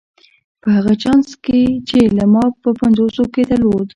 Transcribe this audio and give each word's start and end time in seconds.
په 0.61 0.67
هغه 0.75 0.93
چانس 1.01 1.27
کې 1.45 1.61
چې 1.87 1.99
ما 2.33 2.45
په 2.61 2.69
پنځوسو 2.81 3.23
کې 3.33 3.41
درلود. 3.51 3.87